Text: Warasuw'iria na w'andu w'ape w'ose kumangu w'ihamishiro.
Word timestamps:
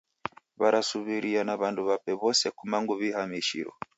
Warasuw'iria 0.61 1.41
na 1.45 1.53
w'andu 1.59 1.81
w'ape 1.87 2.11
w'ose 2.21 2.45
kumangu 2.57 2.93
w'ihamishiro. 2.99 3.71